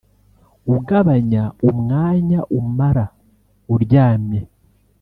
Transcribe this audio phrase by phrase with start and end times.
[0.75, 3.05] ugabanya umwanya umara
[3.73, 4.41] uryamye